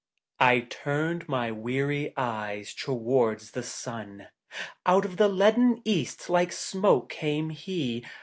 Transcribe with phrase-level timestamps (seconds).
[0.39, 4.29] I turned my weaiy eyes towards the sun,
[4.83, 8.03] Out of the leaden East like smoke came he.